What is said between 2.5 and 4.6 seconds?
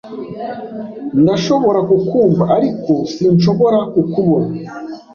ariko sinshobora kukubona.